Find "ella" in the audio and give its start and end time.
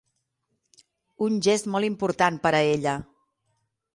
2.73-2.97